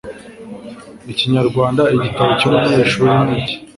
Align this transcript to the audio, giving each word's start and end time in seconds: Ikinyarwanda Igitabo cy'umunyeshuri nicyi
Ikinyarwanda 1.11 1.81
Igitabo 1.95 2.29
cy'umunyeshuri 2.39 3.11
nicyi 3.25 3.55